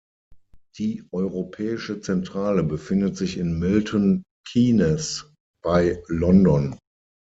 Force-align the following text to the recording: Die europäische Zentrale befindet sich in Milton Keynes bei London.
Die 0.79 1.03
europäische 1.11 2.01
Zentrale 2.01 2.63
befindet 2.63 3.15
sich 3.17 3.37
in 3.37 3.59
Milton 3.59 4.23
Keynes 4.49 5.31
bei 5.63 6.01
London. 6.07 6.75